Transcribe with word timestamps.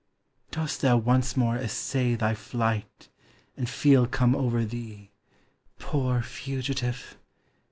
Dost 0.49 0.81
thou 0.81 0.97
once 0.97 1.37
more 1.37 1.57
essay 1.57 2.15
Thy 2.15 2.33
flight; 2.33 3.09
and 3.55 3.69
feel 3.69 4.07
come 4.07 4.35
over 4.35 4.65
thee, 4.65 5.11
Poor 5.77 6.23
fugitive 6.23 7.19